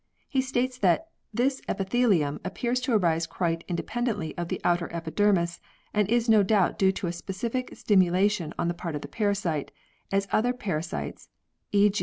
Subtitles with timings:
[0.27, 5.61] He states that "This epithelium appears to arise quite independently of the outer epidermis,
[5.93, 9.69] and is no doubt due to a specific stimulation on the part of the parasite,
[10.11, 11.29] as other parasites,
[11.71, 11.91] e.